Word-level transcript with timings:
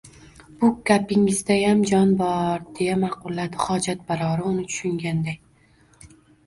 -Bu 0.61 0.69
gapingizdayam 0.89 1.83
jon 1.91 2.15
bor,— 2.23 2.65
deya 2.81 2.97
ma’qulladi 3.03 3.63
“xojatbarori” 3.67 4.51
uni 4.55 4.69
tushunganday. 4.75 5.41